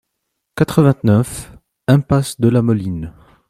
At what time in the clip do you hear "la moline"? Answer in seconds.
2.47-3.13